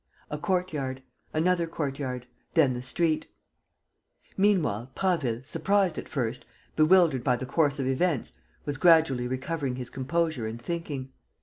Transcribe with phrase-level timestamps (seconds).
[0.31, 3.27] A court yard, another court yard, then the street.
[4.35, 6.43] Meanwhile, Prasville, surprised at first,
[6.75, 8.33] bewildered by the course of events,
[8.65, 11.11] was gradually recovering his composure and thinking.